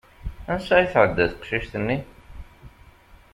Ansa 0.51 0.75
i 0.83 0.87
tɛedda 0.93 1.25
teqcicit-nni? 1.31 1.97